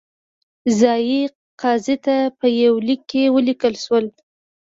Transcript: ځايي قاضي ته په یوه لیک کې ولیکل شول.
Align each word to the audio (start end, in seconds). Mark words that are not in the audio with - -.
ځايي 0.79 1.21
قاضي 1.61 1.95
ته 2.05 2.15
په 2.39 2.45
یوه 2.61 2.79
لیک 2.87 3.01
کې 3.11 3.23
ولیکل 3.35 3.73
شول. 3.83 4.05